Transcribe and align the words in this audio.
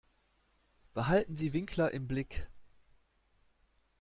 Behalten 0.95 1.35
Sie 1.35 1.53
Winkler 1.53 1.91
im 1.93 2.07
Blick. 2.07 2.47